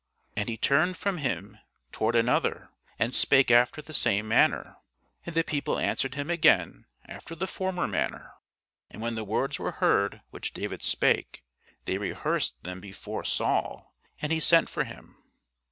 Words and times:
And 0.35 0.49
he 0.49 0.57
turned 0.57 0.97
from 0.97 1.19
him 1.19 1.59
toward 1.91 2.15
another, 2.15 2.71
and 2.97 3.13
spake 3.13 3.51
after 3.51 3.83
the 3.83 3.93
same 3.93 4.27
manner: 4.27 4.77
and 5.27 5.35
the 5.35 5.43
people 5.43 5.77
answered 5.77 6.15
him 6.15 6.27
again 6.31 6.87
after 7.05 7.35
the 7.35 7.45
former 7.45 7.87
manner. 7.87 8.31
And 8.89 8.99
when 9.03 9.13
the 9.13 9.23
words 9.23 9.59
were 9.59 9.73
heard 9.73 10.21
which 10.31 10.53
David 10.53 10.81
spake, 10.81 11.43
they 11.85 11.99
rehearsed 11.99 12.63
them 12.63 12.79
before 12.81 13.23
Saul: 13.23 13.93
and 14.19 14.31
he 14.31 14.39
sent 14.39 14.71
for 14.71 14.85
him. 14.85 15.23